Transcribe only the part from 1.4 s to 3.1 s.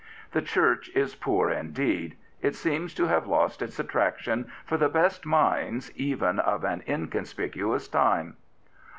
indeed. It seems to